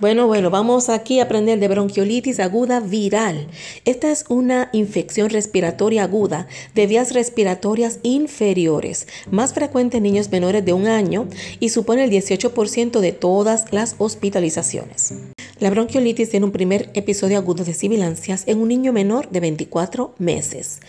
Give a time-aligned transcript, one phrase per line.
[0.00, 3.46] Bueno, bueno, vamos aquí a aprender de bronquiolitis aguda viral.
[3.84, 10.64] Esta es una infección respiratoria aguda de vías respiratorias inferiores, más frecuente en niños menores
[10.64, 11.28] de un año
[11.60, 15.14] y supone el 18% de todas las hospitalizaciones.
[15.60, 20.16] La bronquiolitis tiene un primer episodio agudo de sibilancias en un niño menor de 24
[20.18, 20.80] meses.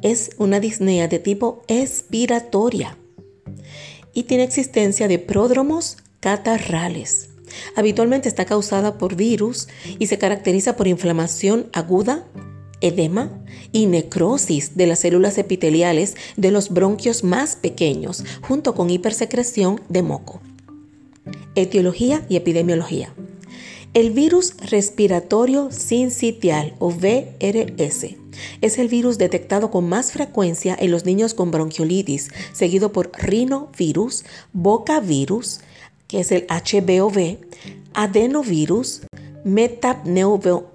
[0.00, 2.96] Es una disnea de tipo expiratoria
[4.14, 7.33] y tiene existencia de pródromos catarrales.
[7.76, 9.68] Habitualmente está causada por virus
[9.98, 12.26] y se caracteriza por inflamación aguda,
[12.80, 13.30] edema
[13.72, 20.02] y necrosis de las células epiteliales de los bronquios más pequeños, junto con hipersecreción de
[20.02, 20.40] moco.
[21.54, 23.14] Etiología y epidemiología.
[23.94, 28.16] El virus respiratorio sincitial o VRS
[28.60, 34.24] es el virus detectado con más frecuencia en los niños con bronquiolitis, seguido por rinovirus,
[34.52, 35.60] bocavirus,
[36.06, 37.38] que es el HBOV,
[37.94, 39.02] adenovirus,
[39.44, 40.74] metapneumovirus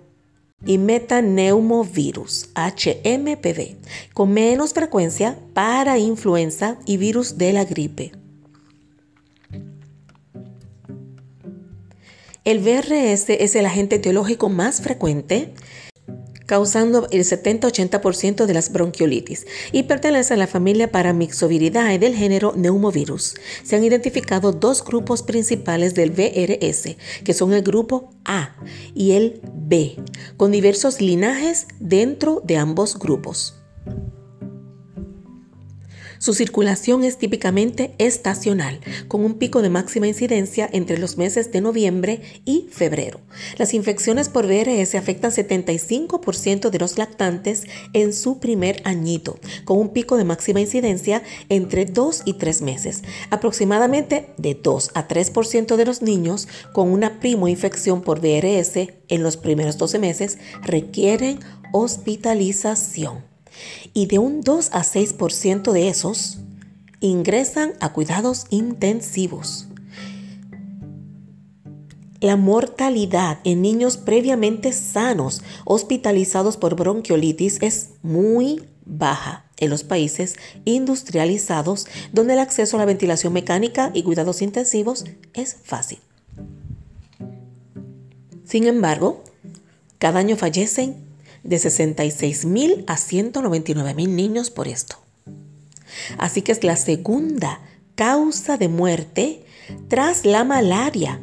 [0.66, 3.78] y metaneumovirus, HMPV,
[4.14, 8.12] con menos frecuencia para influenza y virus de la gripe.
[12.46, 15.54] El VRS es el agente etiológico más frecuente
[16.50, 23.36] causando el 70-80% de las bronquiolitis y pertenece a la familia Paramyxoviridae del género Neumovirus.
[23.62, 28.56] Se han identificado dos grupos principales del VRS, que son el grupo A
[28.96, 29.98] y el B,
[30.38, 33.54] con diversos linajes dentro de ambos grupos.
[36.18, 41.62] Su circulación es típicamente estacional, con un pico de máxima incidencia entre los meses de
[41.62, 43.22] noviembre y febrero.
[43.58, 49.90] Las infecciones por VRS afectan 75% de los lactantes en su primer añito, con un
[49.90, 53.04] pico de máxima incidencia entre 2 y 3 meses.
[53.30, 59.24] Aproximadamente de 2 a 3% de los niños con una primo infección por VRS en
[59.24, 61.40] los primeros 12 meses requieren
[61.72, 63.29] hospitalización
[63.94, 66.40] y de un 2 a 6% de esos
[67.00, 69.68] ingresan a cuidados intensivos.
[72.22, 80.36] La mortalidad en niños previamente sanos hospitalizados por bronquiolitis es muy baja en los países
[80.66, 86.00] industrializados donde el acceso a la ventilación mecánica y cuidados intensivos es fácil.
[88.44, 89.24] Sin embargo,
[89.98, 91.09] cada año fallecen
[91.44, 94.98] de 66 mil a 199 mil niños por esto.
[96.18, 97.62] Así que es la segunda
[97.96, 99.44] causa de muerte
[99.88, 101.20] tras la malaria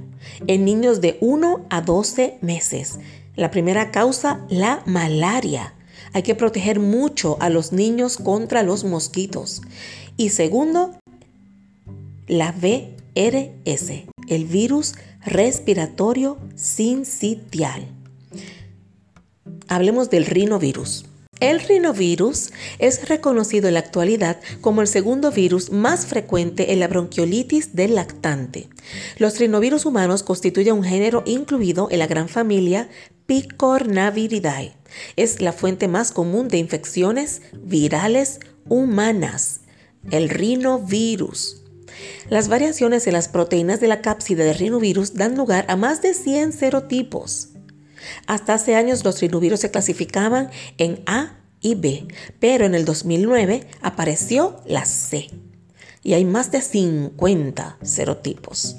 [0.46, 2.98] en niños de 1 a 12 meses.
[3.34, 5.74] La primera causa, la malaria.
[6.12, 9.62] Hay que proteger mucho a los niños contra los mosquitos.
[10.16, 10.98] Y segundo,
[12.26, 14.94] la VRS, el virus
[15.24, 17.95] respiratorio sincitial.
[19.68, 21.06] Hablemos del rinovirus.
[21.40, 26.88] El rinovirus es reconocido en la actualidad como el segundo virus más frecuente en la
[26.88, 28.68] bronquiolitis del lactante.
[29.18, 32.88] Los rinovirus humanos constituyen un género incluido en la gran familia
[33.26, 34.72] Picornaviridae.
[35.16, 39.60] Es la fuente más común de infecciones virales humanas,
[40.10, 41.62] el rinovirus.
[42.30, 46.14] Las variaciones en las proteínas de la cápside del rinovirus dan lugar a más de
[46.14, 47.50] 100 serotipos.
[48.26, 52.06] Hasta hace años los rinovirus se clasificaban en A y B,
[52.38, 55.30] pero en el 2009 apareció la C
[56.02, 58.76] y hay más de 50 serotipos.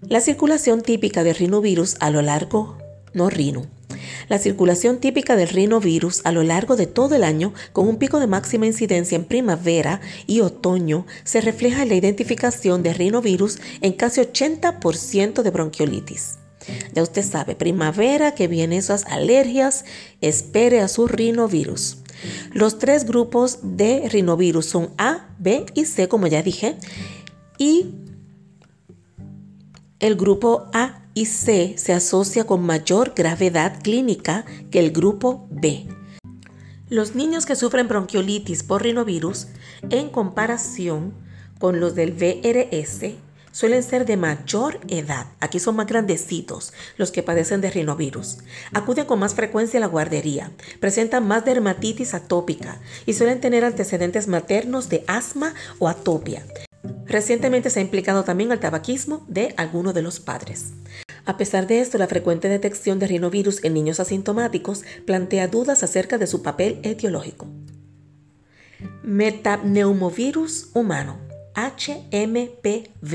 [0.00, 2.78] La circulación típica del rinovirus a lo largo,
[3.12, 3.66] no rino,
[4.28, 8.20] la circulación típica del rinovirus a lo largo de todo el año, con un pico
[8.20, 13.92] de máxima incidencia en primavera y otoño, se refleja en la identificación de rinovirus en
[13.92, 16.38] casi 80% de bronquiolitis.
[16.92, 19.84] Ya usted sabe, primavera que vienen esas alergias,
[20.20, 21.98] espere a su rinovirus.
[22.52, 26.76] Los tres grupos de rinovirus son A, B y C, como ya dije.
[27.58, 27.86] Y
[29.98, 35.86] el grupo A y C se asocia con mayor gravedad clínica que el grupo B.
[36.88, 39.48] Los niños que sufren bronquiolitis por rinovirus,
[39.90, 41.14] en comparación
[41.58, 43.14] con los del VRS,
[43.52, 45.26] suelen ser de mayor edad.
[45.38, 48.38] Aquí son más grandecitos los que padecen de rinovirus.
[48.72, 50.50] Acuden con más frecuencia a la guardería,
[50.80, 56.44] presentan más dermatitis atópica y suelen tener antecedentes maternos de asma o atopia.
[57.06, 60.72] Recientemente se ha implicado también el tabaquismo de algunos de los padres.
[61.24, 66.18] A pesar de esto, la frecuente detección de rinovirus en niños asintomáticos plantea dudas acerca
[66.18, 67.46] de su papel etiológico.
[69.04, 71.31] Metapneumovirus humano.
[71.54, 73.12] HMPV.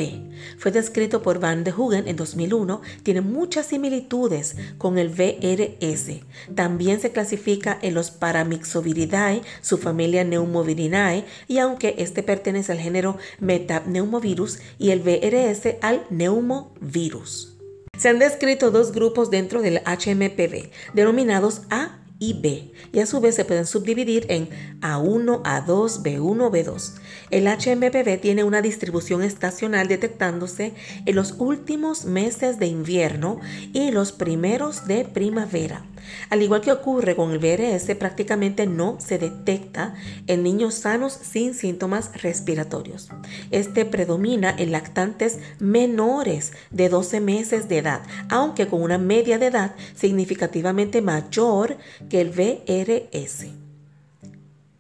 [0.58, 6.22] Fue descrito por Van de Hoogen en 2001, tiene muchas similitudes con el VRS.
[6.56, 13.18] También se clasifica en los Paramyxoviridae, su familia Neumovirinae, y aunque este pertenece al género
[13.40, 17.58] Metapneumovirus y el VRS al Neumovirus.
[17.98, 23.20] Se han descrito dos grupos dentro del HMPV, denominados A y B, y a su
[23.20, 24.50] vez se pueden subdividir en
[24.82, 26.94] A1, A2, B1, B2.
[27.30, 30.74] El HMPV tiene una distribución estacional detectándose
[31.06, 33.42] en los últimos meses de invierno
[33.74, 35.84] y los primeros de primavera.
[36.30, 39.94] Al igual que ocurre con el VRS, prácticamente no se detecta
[40.28, 43.10] en niños sanos sin síntomas respiratorios.
[43.52, 49.48] Este predomina en lactantes menores de 12 meses de edad, aunque con una media de
[49.48, 51.78] edad significativamente mayor
[52.10, 53.48] que el VRS.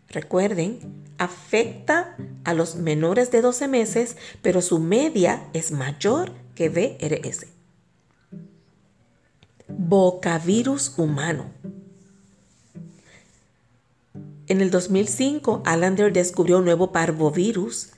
[0.07, 7.57] Recuerden, afecta a los menores de 12 meses, pero su media es mayor que VRS
[9.67, 11.45] bocavirus humano.
[14.47, 17.91] En el 2005, Allender descubrió un nuevo parvovirus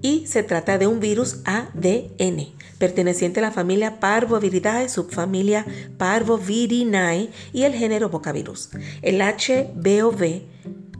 [0.00, 5.64] y se trata de un virus ADN perteneciente a la familia Parvoviridae, subfamilia
[5.98, 8.70] Parvovirinae y el género bocavirus.
[9.00, 10.42] El HBOV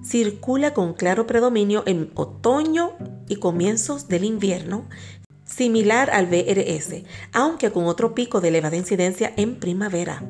[0.04, 2.92] circula con claro predominio en otoño
[3.28, 4.88] y comienzos del invierno,
[5.44, 7.02] similar al VRS,
[7.32, 10.22] aunque con otro pico de elevada incidencia en primavera.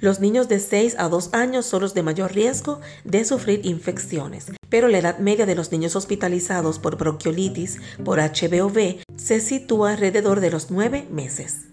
[0.00, 4.52] Los niños de 6 a 2 años son los de mayor riesgo de sufrir infecciones,
[4.68, 10.40] pero la edad media de los niños hospitalizados por bronquiolitis por HBOV se sitúa alrededor
[10.40, 11.68] de los 9 meses,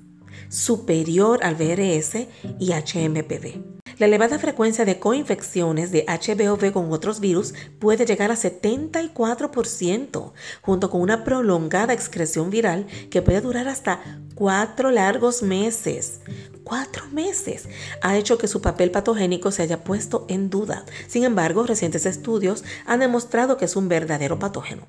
[0.49, 2.27] superior al VRS
[2.59, 3.80] y HMPV.
[3.97, 10.89] La elevada frecuencia de coinfecciones de HBOV con otros virus puede llegar a 74%, junto
[10.89, 14.01] con una prolongada excreción viral que puede durar hasta
[14.35, 16.21] cuatro largos meses.
[16.63, 17.67] Cuatro meses
[18.01, 20.85] ha hecho que su papel patogénico se haya puesto en duda.
[21.07, 24.87] Sin embargo, recientes estudios han demostrado que es un verdadero patógeno.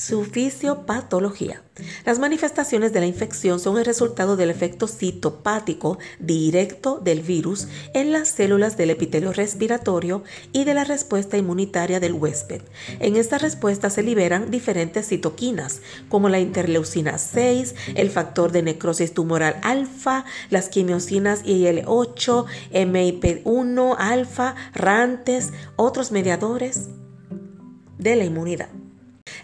[0.00, 1.62] Su fisiopatología.
[2.06, 8.10] Las manifestaciones de la infección son el resultado del efecto citopático directo del virus en
[8.10, 12.62] las células del epitelio respiratorio y de la respuesta inmunitaria del huésped.
[12.98, 19.12] En esta respuesta se liberan diferentes citoquinas, como la interleucina 6, el factor de necrosis
[19.12, 26.88] tumoral alfa, las quimiosinas IL-8, MIP1 alfa, RANTES, otros mediadores
[27.98, 28.79] de la inmunidad.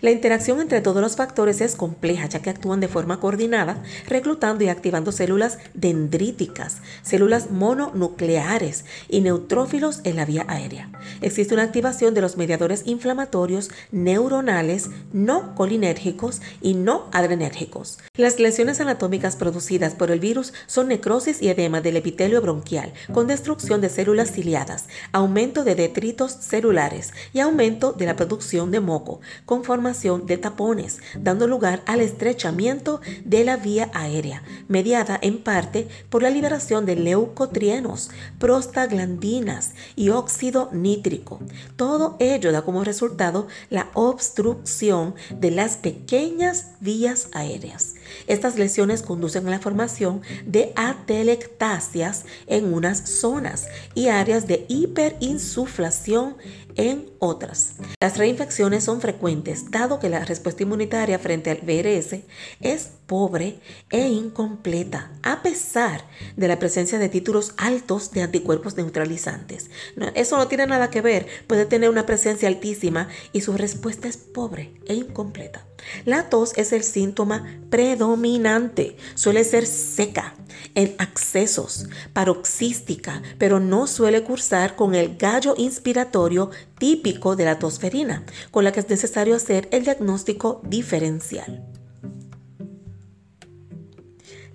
[0.07, 4.63] La interacción entre todos los factores es compleja ya que actúan de forma coordinada, reclutando
[4.63, 10.91] y activando células dendríticas, células mononucleares y neutrófilos en la vía aérea.
[11.23, 17.99] Existe una activación de los mediadores inflamatorios neuronales no colinérgicos y no adrenérgicos.
[18.15, 23.27] Las lesiones anatómicas producidas por el virus son necrosis y edema del epitelio bronquial, con
[23.27, 29.21] destrucción de células ciliadas, aumento de detritos celulares y aumento de la producción de moco,
[29.45, 35.89] con formación de tapones, dando lugar al estrechamiento de la vía aérea, mediada en parte
[36.11, 41.41] por la liberación de leucotrienos, prostaglandinas y óxido nítrico.
[41.77, 47.96] Todo ello da como resultado la obstrucción de las pequeñas vías aéreas.
[48.27, 56.37] Estas lesiones conducen a la formación de atelectasias en unas zonas y áreas de hiperinsuflación
[56.77, 57.75] en otras.
[58.01, 62.21] Las reinfecciones son frecuentes dado que la respuesta inmunitaria frente al VRS
[62.61, 63.61] es pobre
[63.91, 66.05] e incompleta, a pesar
[66.37, 69.71] de la presencia de títulos altos de anticuerpos neutralizantes.
[70.15, 74.17] eso no tiene nada que ver, puede tener una presencia altísima y su respuesta es
[74.17, 75.67] pobre e incompleta.
[76.05, 80.35] La tos es el síntoma predominante, suele ser seca,
[80.75, 88.25] en accesos, paroxística, pero no suele cursar con el gallo inspiratorio típico de la tosferina,
[88.51, 91.65] con la que es necesario hacer el diagnóstico diferencial.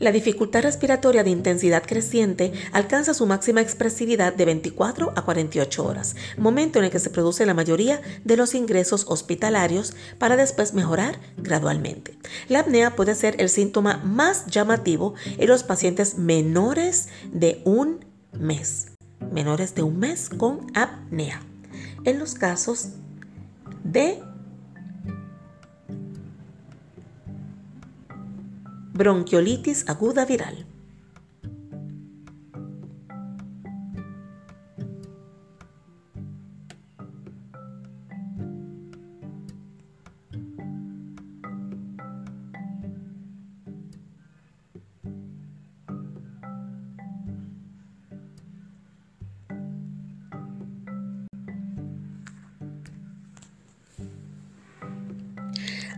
[0.02, 6.16] La dificultad respiratoria de intensidad creciente alcanza su máxima expresividad de 24 a 48 horas,
[6.38, 11.20] momento en el que se produce la mayoría de los ingresos hospitalarios para después mejorar
[11.38, 12.18] gradualmente.
[12.50, 18.88] La apnea puede ser el síntoma más llamativo en los pacientes menores de un mes,
[19.32, 21.44] menores de un mes con apnea.
[22.06, 22.88] En los casos
[23.84, 24.20] de
[28.94, 30.71] bronquiolitis aguda viral.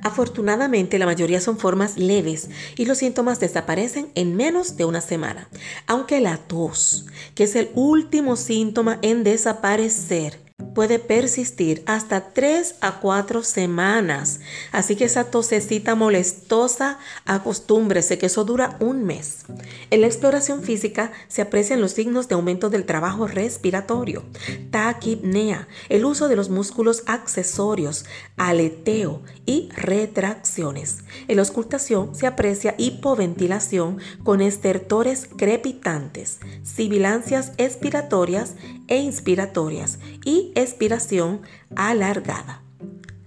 [0.04, 5.48] Afortunadamente, la mayoría son formas leves y los síntomas desaparecen en menos de una semana.
[5.88, 7.06] Aunque la tos,
[7.36, 10.43] que es el último síntoma en desaparecer,
[10.74, 14.40] puede persistir hasta 3 a 4 semanas.
[14.72, 19.46] Así que esa tosecita molestosa, acostúmbrese que eso dura un mes.
[19.90, 24.24] En la exploración física se aprecian los signos de aumento del trabajo respiratorio,
[24.72, 28.06] taquipnea, el uso de los músculos accesorios,
[28.38, 31.00] aleteo y retracciones.
[31.28, 38.54] En la auscultación se aprecia hipoventilación con estertores crepitantes, sibilancias expiratorias
[38.88, 41.42] e inspiratorias y expiración
[41.76, 42.62] alargada.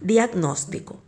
[0.01, 1.01] Diagnóstico.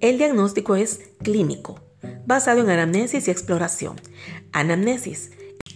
[0.00, 1.80] El diagnóstico es clínico,
[2.24, 3.96] basado en anamnesis y exploración.
[4.52, 5.32] Anamnesis.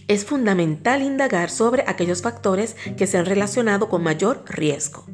[0.07, 5.05] Es fundamental indagar sobre aquellos factores que se han relacionado con mayor riesgo.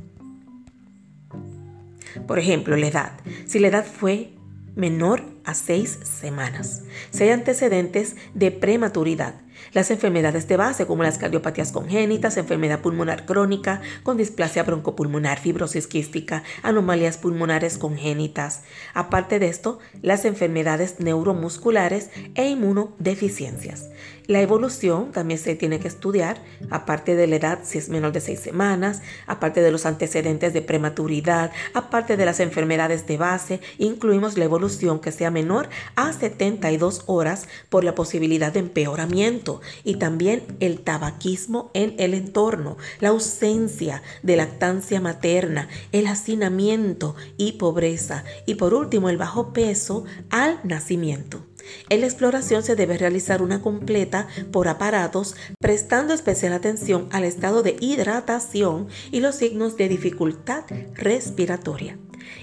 [2.28, 3.12] Por ejemplo, la edad.
[3.48, 4.34] Si la edad fue
[4.76, 6.84] menor a seis semanas.
[7.12, 9.36] Si hay antecedentes de prematuridad,
[9.74, 15.88] las enfermedades de base como las cardiopatías congénitas, enfermedad pulmonar crónica con displasia broncopulmonar, fibrosis
[15.88, 18.64] quística, anomalías pulmonares congénitas.
[18.94, 23.90] Aparte de esto, las enfermedades neuromusculares e inmunodeficiencias.
[24.30, 28.22] La evolución también se tiene que estudiar, aparte de la edad, si es menor de
[28.22, 34.38] seis semanas, aparte de los antecedentes de prematuridad, aparte de las enfermedades de base, incluimos
[34.38, 40.44] la evolución que sea menor a 72 horas por la posibilidad de empeoramiento y también
[40.60, 48.54] el tabaquismo en el entorno, la ausencia de lactancia materna, el hacinamiento y pobreza y
[48.56, 51.44] por último el bajo peso al nacimiento.
[51.90, 57.64] En la exploración se debe realizar una completa por aparatos, prestando especial atención al estado
[57.64, 60.64] de hidratación y los signos de dificultad
[60.96, 61.98] respiratoria.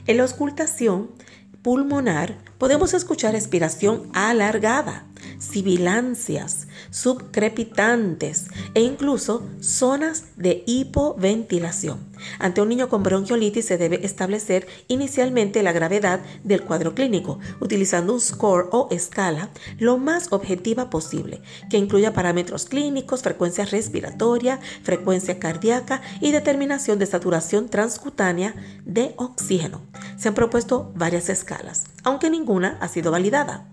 [0.06, 1.10] En la auscultación
[1.62, 5.06] pulmonar podemos escuchar respiración alargada,
[5.38, 11.98] sibilancias, subcrepitantes e incluso zonas de hipoventilación.
[12.38, 18.14] Ante un niño con bronquiolitis se debe establecer inicialmente la gravedad del cuadro clínico, utilizando
[18.14, 25.38] un score o escala lo más objetiva posible, que incluya parámetros clínicos, frecuencia respiratoria, frecuencia
[25.38, 29.82] cardíaca y determinación de saturación transcutánea de oxígeno.
[30.16, 33.66] Se han propuesto varias escalas, aunque ninguna ha sido validada.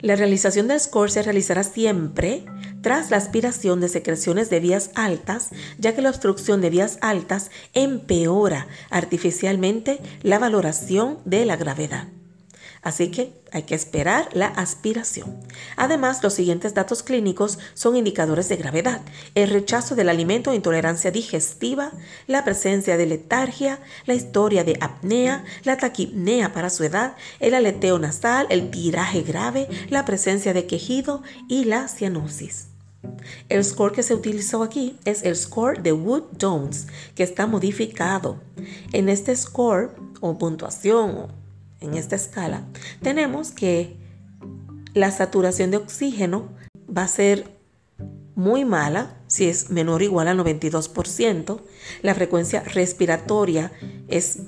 [0.00, 2.44] La realización del score se realizará siempre
[2.82, 7.50] tras la aspiración de secreciones de vías altas, ya que la obstrucción de vías altas
[7.72, 12.08] empeora artificialmente la valoración de la gravedad.
[12.82, 15.38] Así que hay que esperar la aspiración.
[15.76, 19.02] Además, los siguientes datos clínicos son indicadores de gravedad.
[19.34, 21.92] El rechazo del alimento, intolerancia digestiva,
[22.26, 27.98] la presencia de letargia, la historia de apnea, la taquipnea para su edad, el aleteo
[27.98, 32.68] nasal, el tiraje grave, la presencia de quejido y la cianosis.
[33.48, 38.40] El score que se utilizó aquí es el score de Wood-Jones, que está modificado.
[38.92, 41.39] En este score o puntuación
[41.80, 42.64] en esta escala,
[43.02, 43.96] tenemos que
[44.94, 46.48] la saturación de oxígeno
[46.96, 47.60] va a ser
[48.34, 51.60] muy mala si es menor o igual a 92%.
[52.02, 53.70] La frecuencia respiratoria
[54.08, 54.38] es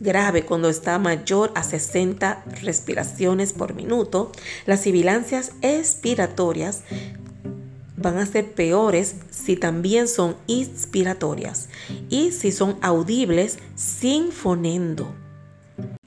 [0.00, 4.32] grave cuando está mayor a 60 respiraciones por minuto.
[4.66, 6.82] Las sibilancias expiratorias
[7.96, 11.68] van a ser peores si también son inspiratorias
[12.10, 15.23] y si son audibles sin fonendo.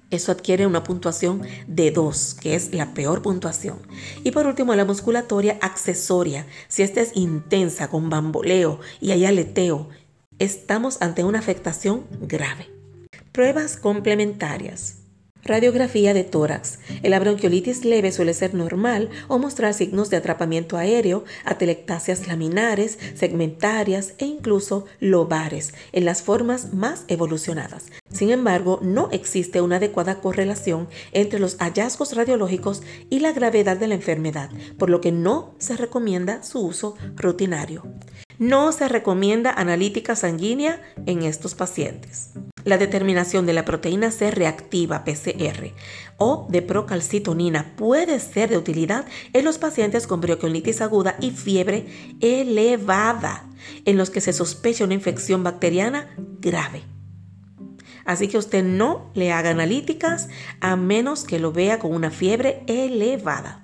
[0.09, 3.79] Eso adquiere una puntuación de 2, que es la peor puntuación.
[4.23, 6.47] Y por último, la musculatoria accesoria.
[6.69, 9.89] Si esta es intensa, con bamboleo y hay aleteo,
[10.39, 12.69] estamos ante una afectación grave.
[13.33, 14.99] Pruebas complementarias.
[15.43, 16.79] Radiografía de tórax.
[17.03, 24.13] La bronquiolitis leve suele ser normal o mostrar signos de atrapamiento aéreo, atelectasias laminares, segmentarias
[24.17, 27.85] e incluso lobares en las formas más evolucionadas.
[28.17, 32.81] Sin embargo, no existe una adecuada correlación entre los hallazgos radiológicos
[33.11, 37.83] y la gravedad de la enfermedad, por lo que no se recomienda su uso rutinario.
[38.39, 42.31] No se recomienda analítica sanguínea en estos pacientes
[42.63, 45.73] la determinación de la proteína C reactiva PCR
[46.17, 51.85] o de procalcitonina puede ser de utilidad en los pacientes con bronquiolitis aguda y fiebre
[52.19, 53.47] elevada,
[53.85, 56.96] en los que se sospecha una infección bacteriana grave.
[58.07, 60.29] Así que usted no le haga analíticas
[60.61, 63.63] a menos que lo vea con una fiebre elevada.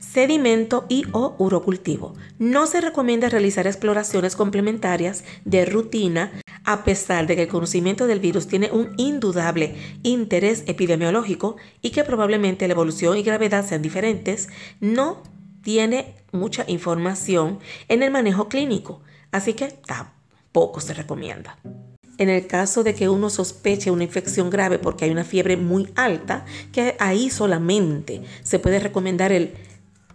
[0.00, 2.14] sedimento y o urocultivo.
[2.38, 6.32] No se recomienda realizar exploraciones complementarias de rutina
[6.64, 12.02] a pesar de que el conocimiento del virus tiene un indudable interés epidemiológico y que
[12.02, 14.48] probablemente la evolución y gravedad sean diferentes,
[14.80, 15.22] no
[15.62, 19.02] tiene mucha información en el manejo clínico,
[19.32, 21.58] así que tampoco se recomienda.
[22.18, 25.90] En el caso de que uno sospeche una infección grave porque hay una fiebre muy
[25.96, 29.54] alta, que ahí solamente se puede recomendar el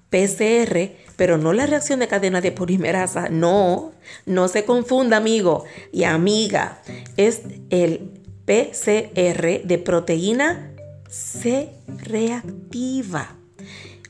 [0.09, 3.29] PCR, pero no la reacción de cadena de polimerasa.
[3.29, 3.93] No,
[4.25, 6.81] no se confunda, amigo y amiga.
[7.17, 8.11] Es el
[8.45, 10.73] PCR de proteína
[11.09, 13.35] C reactiva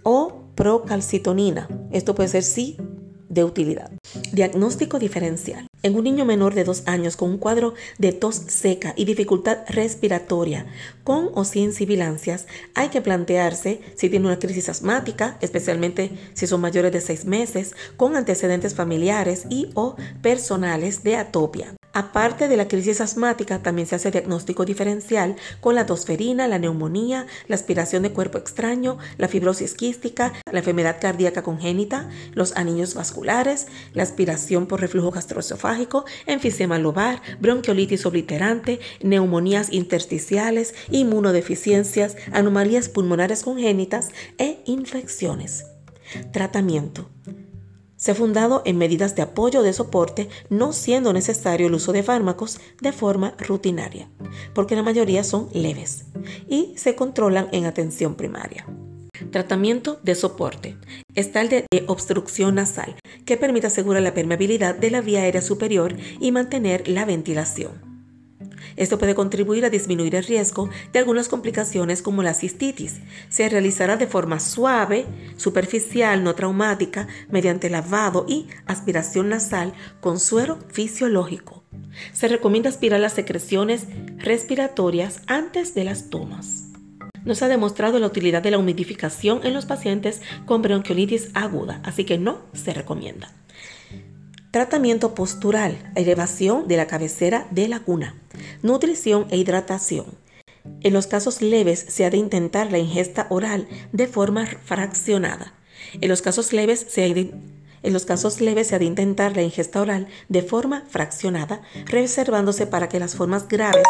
[0.03, 1.67] o procalcitonina.
[1.91, 2.77] Esto puede ser sí
[3.29, 3.91] de utilidad.
[4.31, 5.70] Diagnóstico diferencial.
[5.83, 9.59] En un niño menor de dos años con un cuadro de tos seca y dificultad
[9.67, 10.67] respiratoria,
[11.03, 12.45] con o sin sibilancias,
[12.75, 17.73] hay que plantearse si tiene una crisis asmática, especialmente si son mayores de seis meses,
[17.97, 21.75] con antecedentes familiares y o personales de atopia.
[21.93, 27.27] Aparte de la crisis asmática, también se hace diagnóstico diferencial con la tosferina, la neumonía,
[27.47, 33.67] la aspiración de cuerpo extraño, la fibrosis quística, la enfermedad cardíaca congénita, los anillos vasculares,
[33.93, 44.09] la aspiración por reflujo gastroesofágico, enfisema lobar, bronquiolitis obliterante, neumonías intersticiales, inmunodeficiencias, anomalías pulmonares congénitas
[44.37, 45.65] e infecciones.
[46.31, 47.09] Tratamiento.
[48.01, 52.01] Se ha fundado en medidas de apoyo de soporte, no siendo necesario el uso de
[52.01, 54.09] fármacos de forma rutinaria,
[54.55, 56.05] porque la mayoría son leves
[56.49, 58.65] y se controlan en atención primaria.
[59.29, 60.77] Tratamiento de soporte.
[61.13, 65.95] Está el de obstrucción nasal, que permite asegurar la permeabilidad de la vía aérea superior
[66.19, 67.90] y mantener la ventilación.
[68.75, 72.99] Esto puede contribuir a disminuir el riesgo de algunas complicaciones como la cistitis.
[73.29, 75.05] Se realizará de forma suave,
[75.37, 81.63] superficial, no traumática, mediante lavado y aspiración nasal con suero fisiológico.
[82.13, 86.67] Se recomienda aspirar las secreciones respiratorias antes de las tomas.
[87.23, 91.79] No se ha demostrado la utilidad de la humidificación en los pacientes con bronquiolitis aguda,
[91.83, 93.31] así que no se recomienda.
[94.51, 98.17] Tratamiento postural, elevación de la cabecera de la cuna,
[98.61, 100.07] nutrición e hidratación.
[100.81, 105.53] En los casos leves se ha de intentar la ingesta oral de forma fraccionada.
[106.01, 112.67] En los casos leves se ha de, intentar la ingesta oral de forma fraccionada, reservándose
[112.67, 113.85] para que las formas graves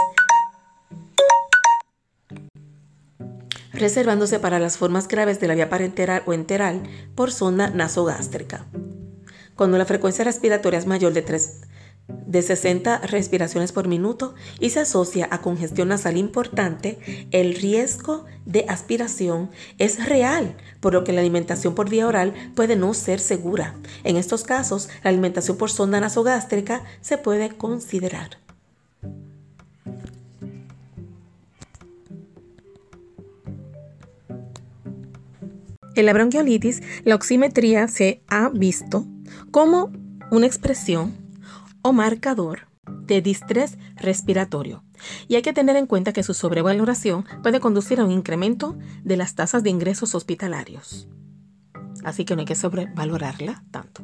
[3.74, 6.84] reservándose para las formas graves de la vía parenteral o enteral
[7.16, 8.68] por sonda nasogástrica.
[9.62, 11.62] Cuando la frecuencia respiratoria es mayor de, 3,
[12.08, 16.98] de 60 respiraciones por minuto y se asocia a congestión nasal importante,
[17.30, 22.76] el riesgo de aspiración es real, por lo que la alimentación por vía oral puede
[22.76, 23.76] no ser segura.
[24.04, 28.40] En estos casos, la alimentación por sonda nasogástrica se puede considerar.
[35.94, 39.06] En la bronquiolitis, la oximetría se ha visto
[39.52, 39.92] como
[40.32, 41.14] una expresión
[41.82, 44.84] o marcador de distrés respiratorio.
[45.28, 49.18] Y hay que tener en cuenta que su sobrevaloración puede conducir a un incremento de
[49.18, 51.08] las tasas de ingresos hospitalarios.
[52.04, 54.04] Así que no hay que sobrevalorarla tanto.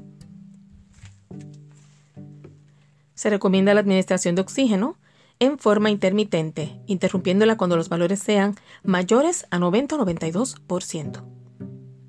[3.16, 4.98] Se recomienda la administración de oxígeno
[5.40, 11.37] en forma intermitente, interrumpiéndola cuando los valores sean mayores a 90 o 92%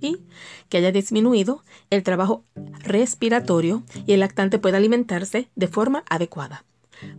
[0.01, 0.19] y
[0.69, 2.45] que haya disminuido el trabajo
[2.81, 6.65] respiratorio y el lactante pueda alimentarse de forma adecuada.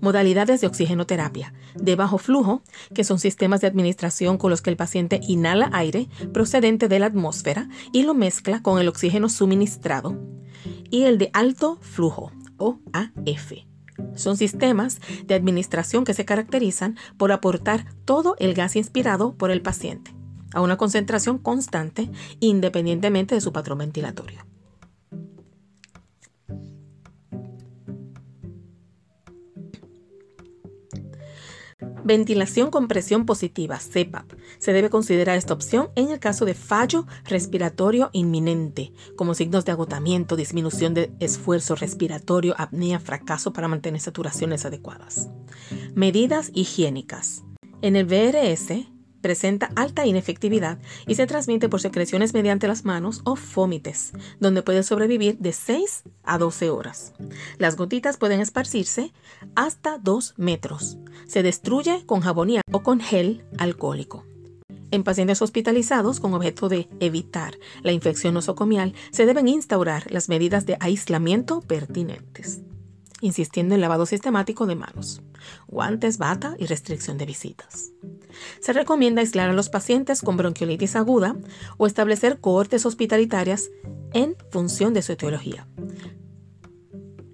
[0.02, 1.54] Modalidades de oxigenoterapia.
[1.76, 2.64] De bajo flujo,
[2.94, 7.06] que son sistemas de administración con los que el paciente inhala aire procedente de la
[7.08, 10.20] atmósfera y lo mezcla con el oxígeno suministrado.
[10.90, 13.54] Y el de alto flujo, o AF.
[14.16, 19.62] Son sistemas de administración que se caracterizan por aportar todo el gas inspirado por el
[19.62, 20.19] paciente
[20.54, 22.10] a una concentración constante
[22.40, 24.46] independientemente de su patrón ventilatorio.
[32.10, 34.34] Ventilación con presión positiva, CPAP.
[34.58, 39.74] Se debe considerar esta opción en el caso de fallo respiratorio inminente, como signos de
[39.74, 45.30] agotamiento, disminución de esfuerzo respiratorio, apnea, fracaso para mantener saturaciones adecuadas.
[45.94, 47.44] Medidas higiénicas.
[47.84, 48.88] En el VRS,
[49.22, 54.84] presenta alta inefectividad y se transmite por secreciones mediante las manos o fómites, donde puede
[54.84, 57.14] sobrevivir de 6 a 12 horas.
[57.58, 59.14] Las gotitas pueden esparcirse
[59.56, 60.98] hasta 2 metros.
[61.28, 64.26] Se destruye con jabonía o con gel alcohólico.
[64.92, 70.66] En pacientes hospitalizados con objeto de evitar la infección nosocomial, se deben instaurar las medidas
[70.66, 72.62] de aislamiento pertinentes,
[73.22, 75.22] insistiendo en lavado sistemático de manos,
[75.68, 77.92] guantes, bata y restricción de visitas.
[78.62, 81.36] Se recomienda aislar a los pacientes con bronquiolitis aguda
[81.78, 83.70] o establecer cohortes hospitalitarias
[84.14, 85.68] en función de su etiología.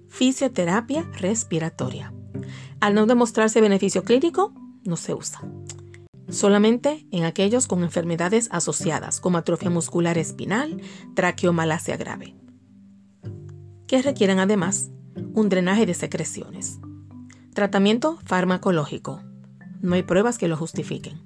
[0.08, 2.12] Fisioterapia respiratoria.
[2.80, 4.52] Al no demostrarse beneficio clínico,
[4.84, 5.42] no se usa
[6.28, 10.80] solamente en aquellos con enfermedades asociadas como atrofia muscular espinal,
[11.14, 12.34] traqueomalacia grave,
[13.86, 14.90] que requieren además
[15.34, 16.78] un drenaje de secreciones.
[17.54, 19.22] Tratamiento farmacológico.
[19.80, 21.20] No hay pruebas que lo justifiquen.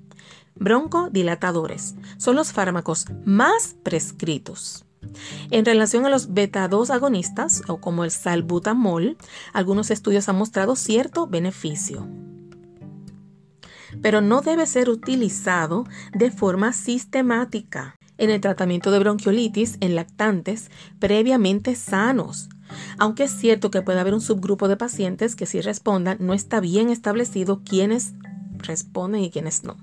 [0.55, 4.85] Broncodilatadores son los fármacos más prescritos.
[5.51, 9.17] En relación a los beta-2 agonistas, o como el salbutamol,
[9.53, 12.07] algunos estudios han mostrado cierto beneficio
[14.03, 20.71] pero no debe ser utilizado de forma sistemática en el tratamiento de bronquiolitis en lactantes
[20.99, 22.49] previamente sanos.
[22.99, 26.61] Aunque es cierto que puede haber un subgrupo de pacientes que si respondan, no está
[26.61, 28.15] bien establecido quiénes
[28.59, 29.77] responden y quiénes no.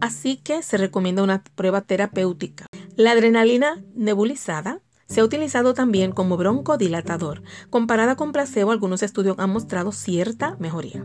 [0.00, 2.66] Así que se recomienda una prueba terapéutica.
[2.96, 7.42] La adrenalina nebulizada se ha utilizado también como broncodilatador.
[7.70, 11.04] Comparada con placebo, algunos estudios han mostrado cierta mejoría.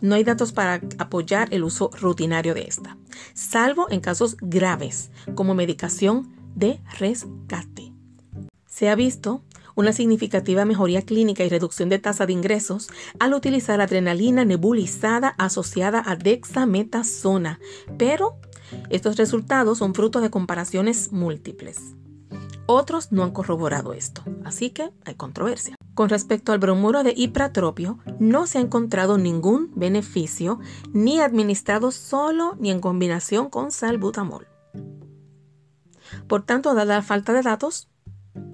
[0.00, 2.96] No hay datos para apoyar el uso rutinario de esta,
[3.34, 7.92] salvo en casos graves, como medicación de rescate.
[8.66, 9.42] Se ha visto
[9.80, 12.88] una significativa mejoría clínica y reducción de tasa de ingresos
[13.18, 17.58] al utilizar adrenalina nebulizada asociada a dexametasona,
[17.98, 18.38] pero
[18.90, 21.94] estos resultados son fruto de comparaciones múltiples.
[22.66, 25.74] Otros no han corroborado esto, así que hay controversia.
[25.94, 30.60] Con respecto al bromuro de hipratropio, no se ha encontrado ningún beneficio
[30.92, 34.46] ni administrado solo ni en combinación con salbutamol.
[36.28, 37.88] Por tanto, dada la falta de datos,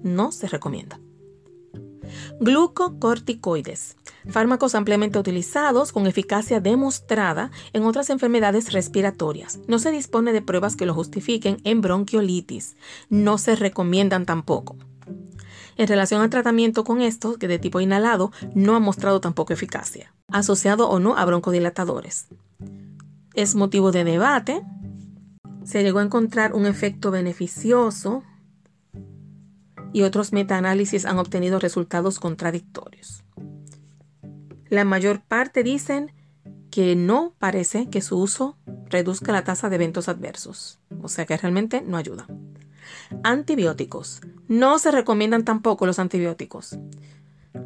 [0.02, 0.98] no se recomienda.
[2.40, 3.96] Glucocorticoides,
[4.28, 9.60] fármacos ampliamente utilizados con eficacia demostrada en otras enfermedades respiratorias.
[9.66, 12.76] No se dispone de pruebas que lo justifiquen en bronquiolitis.
[13.08, 14.76] No se recomiendan tampoco.
[15.76, 20.14] En relación al tratamiento con estos, que de tipo inhalado, no ha mostrado tampoco eficacia,
[20.28, 22.28] asociado o no a broncodilatadores.
[23.34, 24.62] Es motivo de debate.
[25.64, 28.22] Se llegó a encontrar un efecto beneficioso
[29.92, 33.24] y otros metaanálisis han obtenido resultados contradictorios.
[34.68, 36.12] La mayor parte dicen
[36.70, 38.56] que no parece que su uso
[38.88, 42.26] reduzca la tasa de eventos adversos, o sea que realmente no ayuda.
[43.22, 44.20] Antibióticos.
[44.48, 46.78] No se recomiendan tampoco los antibióticos.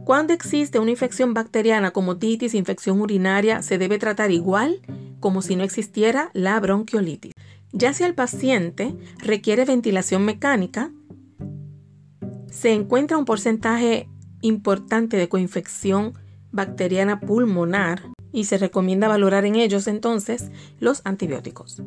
[0.05, 4.81] Cuando existe una infección bacteriana como titis, infección urinaria, se debe tratar igual
[5.21, 7.33] como si no existiera la bronquiolitis.
[7.73, 10.91] Ya si el paciente requiere ventilación mecánica,
[12.51, 14.09] se encuentra un porcentaje
[14.43, 16.15] importante de coinfección
[16.51, 21.83] bacteriana pulmonar y se recomienda valorar en ellos entonces los antibióticos.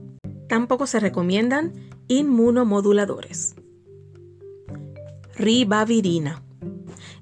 [0.48, 1.74] Tampoco se recomiendan
[2.08, 3.56] inmunomoduladores.
[5.36, 6.44] Ribavirina.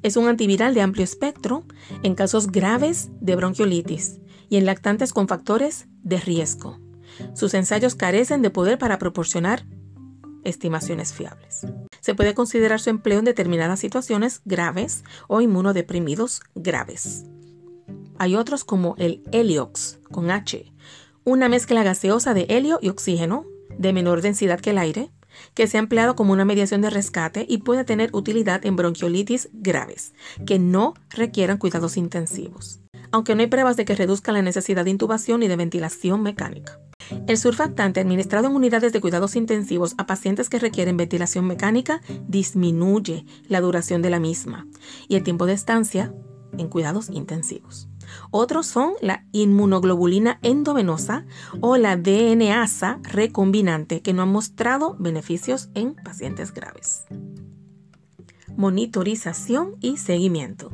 [0.04, 1.64] Es un antiviral de amplio espectro
[2.04, 6.80] en casos graves de bronquiolitis y en lactantes con factores de riesgo.
[7.34, 9.66] Sus ensayos carecen de poder para proporcionar
[10.44, 11.68] estimaciones fiables.
[12.00, 17.26] Se puede considerar su empleo en determinadas situaciones graves o inmunodeprimidos graves.
[18.18, 20.72] Hay otros como el Heliox con H,
[21.24, 23.46] una mezcla gaseosa de helio y oxígeno
[23.78, 25.12] de menor densidad que el aire,
[25.54, 29.50] que se ha empleado como una mediación de rescate y puede tener utilidad en bronquiolitis
[29.54, 30.14] graves,
[30.46, 32.80] que no requieran cuidados intensivos,
[33.12, 36.80] aunque no hay pruebas de que reduzca la necesidad de intubación y de ventilación mecánica.
[37.28, 43.26] El surfactante administrado en unidades de cuidados intensivos a pacientes que requieren ventilación mecánica disminuye
[43.48, 44.68] la duración de la misma
[45.08, 46.14] y el tiempo de estancia
[46.58, 47.88] en cuidados intensivos.
[48.30, 51.26] Otros son la inmunoglobulina endovenosa
[51.62, 57.06] o la DNasa recombinante, que no han mostrado beneficios en pacientes graves.
[58.58, 60.72] Monitorización y seguimiento.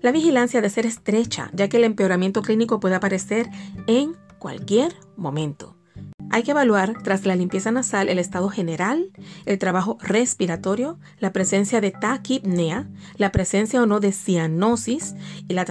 [0.00, 3.50] La vigilancia debe ser estrecha, ya que el empeoramiento clínico puede aparecer
[3.86, 5.76] en cualquier momento.
[6.30, 9.10] Hay que evaluar tras la limpieza nasal el estado general,
[9.46, 15.14] el trabajo respiratorio, la presencia de taquipnea, la presencia o no de cianosis
[15.48, 15.64] y la,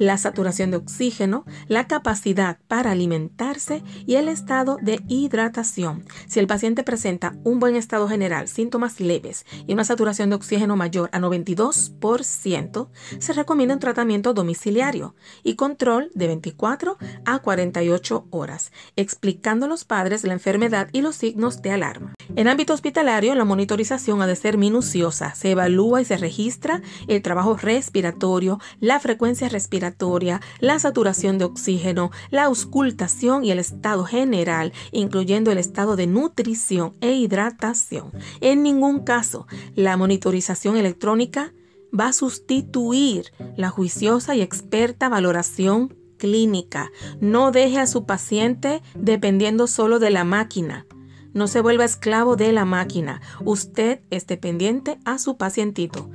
[0.00, 6.06] la saturación de oxígeno, la capacidad para alimentarse y el estado de hidratación.
[6.26, 10.74] Si el paciente presenta un buen estado general, síntomas leves y una saturación de oxígeno
[10.74, 18.72] mayor a 92%, se recomienda un tratamiento domiciliario y control de 24 a 48 horas,
[18.96, 22.14] explicando a los padres la enfermedad y los signos de alarma.
[22.36, 25.34] En ámbito hospitalario, la monitorización ha de ser minuciosa.
[25.34, 32.12] Se evalúa y se registra el trabajo respiratorio, la frecuencia respiratoria, la saturación de oxígeno,
[32.30, 38.12] la auscultación y el estado general, incluyendo el estado de nutrición e hidratación.
[38.40, 41.52] En ningún caso, la monitorización electrónica
[41.98, 46.92] va a sustituir la juiciosa y experta valoración clínica.
[47.20, 50.86] No deje a su paciente dependiendo solo de la máquina.
[51.32, 53.20] No se vuelva esclavo de la máquina.
[53.44, 56.10] Usted esté pendiente a su pacientito.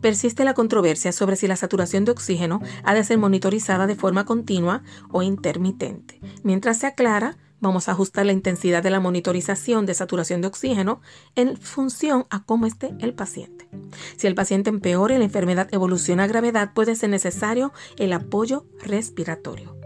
[0.00, 4.24] Persiste la controversia sobre si la saturación de oxígeno ha de ser monitorizada de forma
[4.24, 6.20] continua o intermitente.
[6.42, 11.00] Mientras se aclara, vamos a ajustar la intensidad de la monitorización de saturación de oxígeno
[11.36, 13.68] en función a cómo esté el paciente.
[14.16, 18.66] Si el paciente empeora y la enfermedad evoluciona a gravedad, puede ser necesario el apoyo
[18.84, 19.76] respiratorio.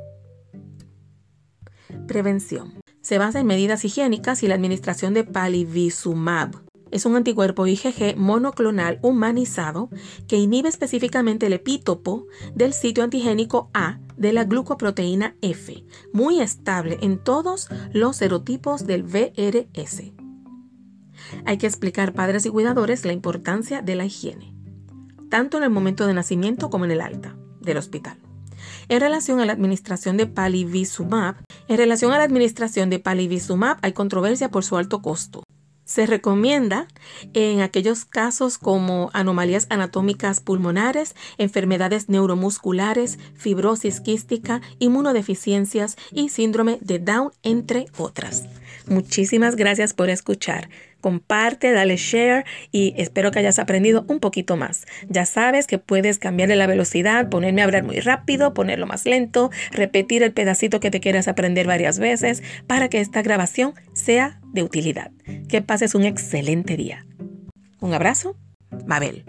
[2.07, 6.57] Prevención se basa en medidas higiénicas y la administración de palivizumab.
[6.91, 9.91] Es un anticuerpo IgG monoclonal humanizado
[10.27, 16.99] que inhibe específicamente el epítopo del sitio antigénico A de la glucoproteína F, muy estable
[17.01, 20.13] en todos los serotipos del VRS.
[21.45, 24.53] Hay que explicar, padres y cuidadores, la importancia de la higiene,
[25.31, 28.26] tanto en el momento de nacimiento como en el alta del hospital.
[28.89, 31.37] En relación a la administración de palivizumab,
[31.69, 35.43] en relación a la administración de palivizumab hay controversia por su alto costo.
[35.87, 36.89] Se recomienda
[37.33, 46.99] en aquellos casos como anomalías anatómicas pulmonares, enfermedades neuromusculares, fibrosis quística, inmunodeficiencias y síndrome de
[46.99, 48.47] Down, entre otras.
[48.89, 50.69] Muchísimas gracias por escuchar.
[51.07, 54.87] Comparte, dale share y espero que hayas aprendido un poquito más.
[55.09, 59.53] Ya sabes que puedes cambiarle la velocidad, ponerme a hablar muy rápido, ponerlo más lento,
[59.71, 64.65] repetir el pedacito que te quieras aprender varias veces para que esta grabación sea de
[64.65, 65.13] utilidad.
[65.49, 67.07] Que pases un excelente día.
[67.79, 68.37] Un abrazo,
[68.85, 69.25] Mabel.